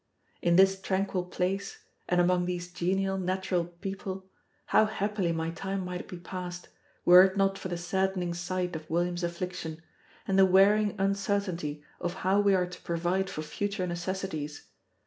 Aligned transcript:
In 0.41 0.55
this 0.55 0.81
tranquil 0.81 1.25
place, 1.25 1.77
and 2.09 2.19
among 2.19 2.47
these 2.47 2.73
genial, 2.73 3.19
natural 3.19 3.65
people, 3.65 4.25
how 4.73 4.85
happily 4.85 5.31
my 5.31 5.51
time 5.51 5.85
might 5.85 6.07
be 6.07 6.17
passed, 6.17 6.69
were 7.05 7.21
it 7.23 7.37
not 7.37 7.55
for 7.59 7.67
the 7.67 7.77
saddening 7.77 8.33
sight 8.33 8.75
of 8.75 8.89
William's 8.89 9.23
affliction, 9.23 9.79
and 10.27 10.39
the 10.39 10.45
wearing 10.47 10.95
uncertainty 10.97 11.83
of 11.99 12.15
how 12.25 12.39
we 12.39 12.55
are 12.55 12.65
to 12.65 12.81
provide 12.81 13.29
for 13.29 13.43
future 13.43 13.85
necessities! 13.85 14.69